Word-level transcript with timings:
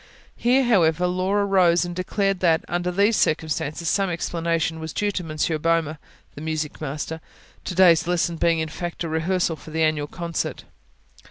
Here, 0.35 0.63
however, 0.63 1.05
Laura 1.05 1.45
rose 1.45 1.85
and 1.85 1.95
declared 1.95 2.39
that, 2.39 2.65
under 2.67 2.89
these 2.89 3.15
circumstances, 3.15 3.87
some 3.87 4.09
explanation 4.09 4.79
was 4.79 4.93
due 4.93 5.11
to 5.11 5.23
Monsieur 5.23 5.59
Boehmer, 5.59 5.99
the 6.33 6.41
music 6.41 6.81
master, 6.81 7.21
to 7.65 7.75
day's 7.75 8.07
lesson 8.07 8.37
being 8.37 8.57
in 8.57 8.69
fact 8.69 9.03
a 9.03 9.07
rehearsal 9.07 9.55
for 9.57 9.69
the 9.69 9.83
annual 9.83 10.07
concert. 10.07 10.63